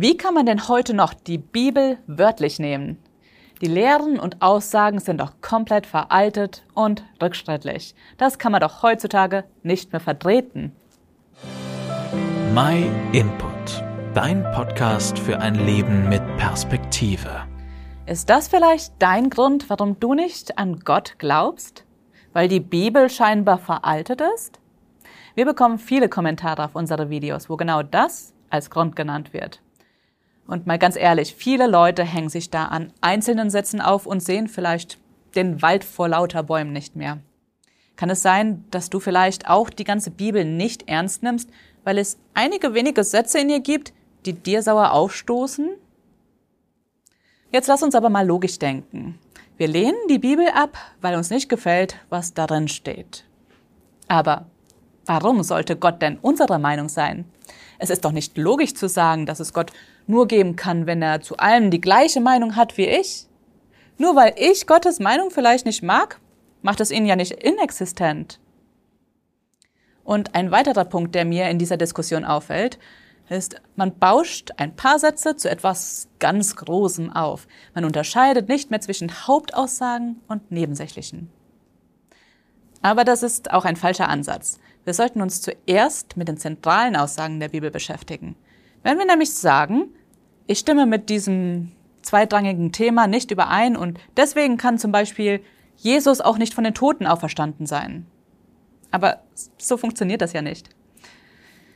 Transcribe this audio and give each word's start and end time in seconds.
Wie 0.00 0.16
kann 0.16 0.32
man 0.32 0.46
denn 0.46 0.68
heute 0.68 0.94
noch 0.94 1.12
die 1.12 1.38
Bibel 1.38 1.98
wörtlich 2.06 2.60
nehmen? 2.60 2.98
Die 3.60 3.66
Lehren 3.66 4.20
und 4.20 4.40
Aussagen 4.40 5.00
sind 5.00 5.20
doch 5.20 5.40
komplett 5.40 5.86
veraltet 5.86 6.62
und 6.72 7.02
rückschrittlich. 7.20 7.96
Das 8.16 8.38
kann 8.38 8.52
man 8.52 8.60
doch 8.60 8.84
heutzutage 8.84 9.42
nicht 9.64 9.90
mehr 9.90 9.98
vertreten. 9.98 10.70
My 12.54 12.88
Input, 13.10 13.82
dein 14.14 14.44
Podcast 14.52 15.18
für 15.18 15.40
ein 15.40 15.56
Leben 15.56 16.08
mit 16.08 16.22
Perspektive. 16.36 17.42
Ist 18.06 18.30
das 18.30 18.46
vielleicht 18.46 18.92
dein 19.00 19.30
Grund, 19.30 19.68
warum 19.68 19.98
du 19.98 20.14
nicht 20.14 20.58
an 20.58 20.78
Gott 20.84 21.16
glaubst? 21.18 21.84
Weil 22.32 22.46
die 22.46 22.60
Bibel 22.60 23.10
scheinbar 23.10 23.58
veraltet 23.58 24.20
ist? 24.36 24.60
Wir 25.34 25.44
bekommen 25.44 25.80
viele 25.80 26.08
Kommentare 26.08 26.66
auf 26.66 26.76
unsere 26.76 27.10
Videos, 27.10 27.50
wo 27.50 27.56
genau 27.56 27.82
das 27.82 28.32
als 28.48 28.70
Grund 28.70 28.94
genannt 28.94 29.32
wird. 29.32 29.60
Und 30.48 30.66
mal 30.66 30.78
ganz 30.78 30.96
ehrlich, 30.96 31.34
viele 31.34 31.66
Leute 31.66 32.02
hängen 32.02 32.30
sich 32.30 32.48
da 32.48 32.64
an 32.64 32.90
einzelnen 33.02 33.50
Sätzen 33.50 33.82
auf 33.82 34.06
und 34.06 34.20
sehen 34.20 34.48
vielleicht 34.48 34.98
den 35.34 35.60
Wald 35.60 35.84
vor 35.84 36.08
lauter 36.08 36.42
Bäumen 36.42 36.72
nicht 36.72 36.96
mehr. 36.96 37.18
Kann 37.96 38.08
es 38.08 38.22
sein, 38.22 38.64
dass 38.70 38.88
du 38.88 38.98
vielleicht 38.98 39.46
auch 39.50 39.68
die 39.68 39.84
ganze 39.84 40.10
Bibel 40.10 40.46
nicht 40.46 40.88
ernst 40.88 41.22
nimmst, 41.22 41.50
weil 41.84 41.98
es 41.98 42.18
einige 42.32 42.72
wenige 42.72 43.04
Sätze 43.04 43.40
in 43.40 43.50
ihr 43.50 43.60
gibt, 43.60 43.92
die 44.24 44.32
dir 44.32 44.62
sauer 44.62 44.92
aufstoßen? 44.92 45.68
Jetzt 47.52 47.68
lass 47.68 47.82
uns 47.82 47.94
aber 47.94 48.08
mal 48.08 48.26
logisch 48.26 48.58
denken. 48.58 49.18
Wir 49.58 49.68
lehnen 49.68 49.98
die 50.08 50.18
Bibel 50.18 50.48
ab, 50.54 50.78
weil 51.02 51.16
uns 51.16 51.28
nicht 51.28 51.50
gefällt, 51.50 51.96
was 52.08 52.32
darin 52.32 52.68
steht. 52.68 53.24
Aber 54.06 54.46
warum 55.04 55.42
sollte 55.42 55.76
Gott 55.76 56.00
denn 56.00 56.16
unserer 56.16 56.58
Meinung 56.58 56.88
sein? 56.88 57.26
Es 57.78 57.90
ist 57.90 58.04
doch 58.04 58.12
nicht 58.12 58.36
logisch 58.36 58.74
zu 58.74 58.88
sagen, 58.88 59.24
dass 59.24 59.40
es 59.40 59.52
Gott 59.52 59.72
nur 60.06 60.26
geben 60.26 60.56
kann, 60.56 60.86
wenn 60.86 61.00
er 61.00 61.20
zu 61.20 61.36
allem 61.36 61.70
die 61.70 61.80
gleiche 61.80 62.20
Meinung 62.20 62.56
hat 62.56 62.76
wie 62.76 62.86
ich. 62.86 63.26
Nur 63.98 64.16
weil 64.16 64.34
ich 64.36 64.66
Gottes 64.66 65.00
Meinung 65.00 65.30
vielleicht 65.30 65.66
nicht 65.66 65.82
mag, 65.82 66.20
macht 66.62 66.80
es 66.80 66.90
ihn 66.90 67.06
ja 67.06 67.16
nicht 67.16 67.32
inexistent. 67.32 68.40
Und 70.04 70.34
ein 70.34 70.50
weiterer 70.50 70.84
Punkt, 70.84 71.14
der 71.14 71.24
mir 71.24 71.50
in 71.50 71.58
dieser 71.58 71.76
Diskussion 71.76 72.24
auffällt, 72.24 72.78
ist, 73.28 73.60
man 73.76 73.98
bauscht 73.98 74.50
ein 74.56 74.74
paar 74.74 74.98
Sätze 74.98 75.36
zu 75.36 75.50
etwas 75.50 76.08
ganz 76.18 76.56
Großem 76.56 77.12
auf. 77.12 77.46
Man 77.74 77.84
unterscheidet 77.84 78.48
nicht 78.48 78.70
mehr 78.70 78.80
zwischen 78.80 79.26
Hauptaussagen 79.26 80.20
und 80.28 80.50
Nebensächlichen. 80.50 81.30
Aber 82.80 83.04
das 83.04 83.22
ist 83.22 83.52
auch 83.52 83.64
ein 83.64 83.76
falscher 83.76 84.08
Ansatz. 84.08 84.58
Wir 84.84 84.94
sollten 84.94 85.20
uns 85.20 85.42
zuerst 85.42 86.16
mit 86.16 86.28
den 86.28 86.38
zentralen 86.38 86.96
Aussagen 86.96 87.40
der 87.40 87.48
Bibel 87.48 87.70
beschäftigen. 87.70 88.36
Wenn 88.82 88.98
wir 88.98 89.06
nämlich 89.06 89.32
sagen, 89.32 89.90
ich 90.46 90.58
stimme 90.58 90.86
mit 90.86 91.10
diesem 91.10 91.72
zweitrangigen 92.02 92.72
Thema 92.72 93.06
nicht 93.06 93.30
überein 93.30 93.76
und 93.76 93.98
deswegen 94.16 94.56
kann 94.56 94.78
zum 94.78 94.92
Beispiel 94.92 95.40
Jesus 95.76 96.20
auch 96.20 96.38
nicht 96.38 96.54
von 96.54 96.64
den 96.64 96.74
Toten 96.74 97.06
auferstanden 97.06 97.66
sein. 97.66 98.06
Aber 98.90 99.20
so 99.58 99.76
funktioniert 99.76 100.22
das 100.22 100.32
ja 100.32 100.42
nicht. 100.42 100.70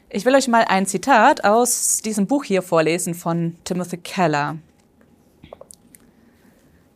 Ich 0.08 0.24
will 0.24 0.34
euch 0.34 0.48
mal 0.48 0.64
ein 0.64 0.86
Zitat 0.86 1.44
aus 1.44 1.98
diesem 1.98 2.26
Buch 2.26 2.44
hier 2.44 2.62
vorlesen 2.62 3.14
von 3.14 3.56
Timothy 3.64 3.98
Keller. 3.98 4.58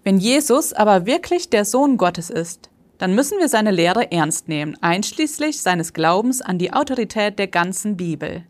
Wenn 0.04 0.18
Jesus 0.18 0.72
aber 0.72 1.06
wirklich 1.06 1.50
der 1.50 1.64
Sohn 1.64 1.96
Gottes 1.96 2.30
ist, 2.30 2.70
dann 2.98 3.14
müssen 3.14 3.38
wir 3.38 3.48
seine 3.48 3.70
Lehre 3.70 4.10
ernst 4.10 4.48
nehmen, 4.48 4.76
einschließlich 4.80 5.60
seines 5.60 5.92
Glaubens 5.92 6.40
an 6.42 6.58
die 6.58 6.72
Autorität 6.72 7.38
der 7.38 7.48
ganzen 7.48 7.96
Bibel. 7.96 8.44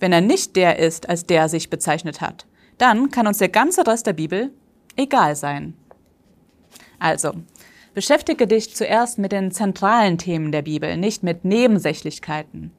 Wenn 0.00 0.12
er 0.12 0.20
nicht 0.20 0.56
der 0.56 0.78
ist, 0.78 1.08
als 1.08 1.24
der 1.24 1.42
er 1.42 1.48
sich 1.48 1.70
bezeichnet 1.70 2.20
hat, 2.20 2.46
dann 2.78 3.10
kann 3.10 3.26
uns 3.26 3.38
der 3.38 3.48
ganze 3.48 3.86
Rest 3.86 4.06
der 4.06 4.12
Bibel 4.12 4.50
egal 4.96 5.36
sein. 5.36 5.74
Also, 6.98 7.32
beschäftige 7.94 8.46
dich 8.46 8.74
zuerst 8.74 9.18
mit 9.18 9.32
den 9.32 9.50
zentralen 9.52 10.18
Themen 10.18 10.52
der 10.52 10.62
Bibel, 10.62 10.96
nicht 10.96 11.22
mit 11.22 11.44
Nebensächlichkeiten. 11.44 12.72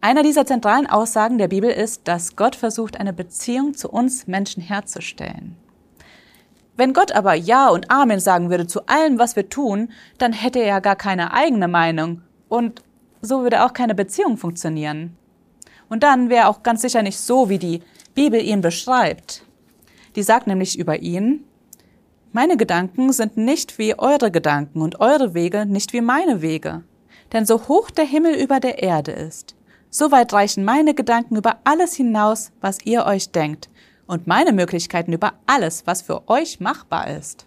Einer 0.00 0.22
dieser 0.22 0.46
zentralen 0.46 0.86
Aussagen 0.86 1.38
der 1.38 1.48
Bibel 1.48 1.70
ist, 1.70 2.06
dass 2.06 2.36
Gott 2.36 2.54
versucht, 2.54 3.00
eine 3.00 3.12
Beziehung 3.12 3.74
zu 3.74 3.90
uns 3.90 4.28
Menschen 4.28 4.62
herzustellen. 4.62 5.56
Wenn 6.78 6.92
Gott 6.92 7.10
aber 7.10 7.34
Ja 7.34 7.70
und 7.70 7.90
Amen 7.90 8.20
sagen 8.20 8.50
würde 8.50 8.68
zu 8.68 8.86
allem, 8.86 9.18
was 9.18 9.34
wir 9.34 9.48
tun, 9.48 9.90
dann 10.16 10.32
hätte 10.32 10.60
er 10.60 10.80
gar 10.80 10.94
keine 10.94 11.32
eigene 11.32 11.66
Meinung 11.66 12.22
und 12.48 12.82
so 13.20 13.42
würde 13.42 13.64
auch 13.64 13.72
keine 13.72 13.96
Beziehung 13.96 14.36
funktionieren. 14.36 15.16
Und 15.88 16.04
dann 16.04 16.30
wäre 16.30 16.46
auch 16.46 16.62
ganz 16.62 16.82
sicher 16.82 17.02
nicht 17.02 17.18
so, 17.18 17.48
wie 17.48 17.58
die 17.58 17.82
Bibel 18.14 18.40
ihn 18.40 18.60
beschreibt. 18.60 19.42
Die 20.14 20.22
sagt 20.22 20.46
nämlich 20.46 20.78
über 20.78 21.00
ihn, 21.00 21.42
meine 22.30 22.56
Gedanken 22.56 23.12
sind 23.12 23.36
nicht 23.36 23.76
wie 23.78 23.98
eure 23.98 24.30
Gedanken 24.30 24.80
und 24.80 25.00
eure 25.00 25.34
Wege 25.34 25.66
nicht 25.66 25.92
wie 25.92 26.00
meine 26.00 26.42
Wege. 26.42 26.84
Denn 27.32 27.44
so 27.44 27.66
hoch 27.66 27.90
der 27.90 28.04
Himmel 28.04 28.36
über 28.36 28.60
der 28.60 28.80
Erde 28.80 29.10
ist, 29.10 29.56
so 29.90 30.12
weit 30.12 30.32
reichen 30.32 30.64
meine 30.64 30.94
Gedanken 30.94 31.34
über 31.34 31.56
alles 31.64 31.94
hinaus, 31.94 32.52
was 32.60 32.78
ihr 32.86 33.04
euch 33.04 33.32
denkt, 33.32 33.68
und 34.08 34.26
meine 34.26 34.52
Möglichkeiten 34.52 35.12
über 35.12 35.34
alles, 35.46 35.86
was 35.86 36.02
für 36.02 36.28
euch 36.28 36.58
machbar 36.58 37.16
ist. 37.16 37.46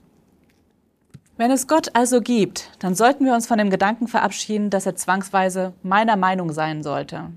Wenn 1.35 1.51
es 1.51 1.67
Gott 1.67 1.95
also 1.95 2.22
gibt, 2.22 2.69
dann 2.79 2.94
sollten 2.94 3.25
wir 3.25 3.33
uns 3.33 3.47
von 3.47 3.57
dem 3.57 3.72
Gedanken 3.72 4.07
verabschieden, 4.07 4.69
dass 4.69 4.85
er 4.85 4.95
zwangsweise 4.95 5.73
meiner 5.81 6.16
Meinung 6.16 6.53
sein 6.53 6.83
sollte. 6.83 7.31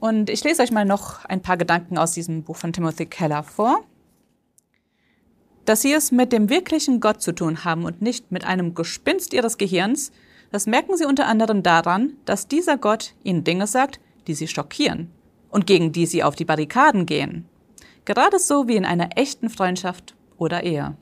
Und 0.00 0.30
ich 0.30 0.42
lese 0.42 0.62
euch 0.62 0.70
mal 0.70 0.86
noch 0.86 1.24
ein 1.26 1.42
paar 1.42 1.56
Gedanken 1.56 1.98
aus 1.98 2.12
diesem 2.12 2.44
Buch 2.44 2.56
von 2.56 2.72
Timothy 2.72 3.06
Keller 3.06 3.42
vor. 3.42 3.84
Dass 5.66 5.82
sie 5.82 5.92
es 5.92 6.12
mit 6.12 6.32
dem 6.32 6.48
wirklichen 6.48 7.00
Gott 7.00 7.20
zu 7.20 7.32
tun 7.32 7.64
haben 7.64 7.84
und 7.84 8.00
nicht 8.00 8.32
mit 8.32 8.44
einem 8.44 8.74
Gespinst 8.74 9.34
ihres 9.34 9.58
Gehirns, 9.58 10.12
das 10.50 10.66
merken 10.66 10.96
sie 10.96 11.04
unter 11.04 11.26
anderem 11.26 11.62
daran, 11.62 12.14
dass 12.24 12.48
dieser 12.48 12.78
Gott 12.78 13.14
ihnen 13.22 13.44
Dinge 13.44 13.66
sagt, 13.66 14.00
die 14.26 14.34
sie 14.34 14.48
schockieren 14.48 15.10
und 15.50 15.66
gegen 15.66 15.92
die 15.92 16.06
sie 16.06 16.22
auf 16.22 16.36
die 16.36 16.46
Barrikaden 16.46 17.04
gehen. 17.04 17.47
Gerade 18.08 18.38
so 18.38 18.66
wie 18.68 18.76
in 18.76 18.86
einer 18.86 19.10
echten 19.16 19.50
Freundschaft 19.50 20.16
oder 20.38 20.62
Ehe. 20.62 20.96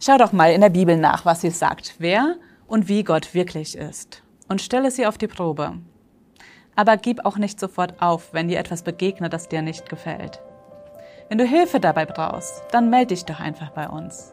Schau 0.00 0.16
doch 0.16 0.32
mal 0.32 0.52
in 0.52 0.62
der 0.62 0.70
Bibel 0.70 0.96
nach, 0.96 1.26
was 1.26 1.42
sie 1.42 1.50
sagt, 1.50 1.96
wer 1.98 2.36
und 2.66 2.88
wie 2.88 3.04
Gott 3.04 3.34
wirklich 3.34 3.76
ist. 3.76 4.22
Und 4.48 4.62
stelle 4.62 4.90
sie 4.90 5.06
auf 5.06 5.18
die 5.18 5.26
Probe. 5.26 5.74
Aber 6.76 6.96
gib 6.96 7.26
auch 7.26 7.36
nicht 7.36 7.60
sofort 7.60 8.00
auf, 8.00 8.32
wenn 8.32 8.48
dir 8.48 8.58
etwas 8.58 8.84
begegnet, 8.84 9.34
das 9.34 9.50
dir 9.50 9.60
nicht 9.60 9.90
gefällt. 9.90 10.40
Wenn 11.28 11.36
du 11.36 11.44
Hilfe 11.44 11.78
dabei 11.78 12.06
brauchst, 12.06 12.62
dann 12.70 12.88
melde 12.88 13.08
dich 13.08 13.26
doch 13.26 13.38
einfach 13.38 13.72
bei 13.72 13.90
uns. 13.90 14.32